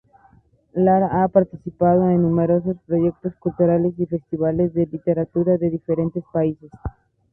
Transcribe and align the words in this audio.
Lara 0.73 1.11
ha 1.21 1.27
participado 1.27 2.09
en 2.09 2.23
numerosos 2.23 2.75
proyectos 2.87 3.35
culturales 3.35 3.93
y 3.99 4.07
festivales 4.07 4.73
de 4.73 4.87
literatura 4.87 5.59
de 5.59 5.69
diferentes 5.69 6.23
países. 6.33 6.71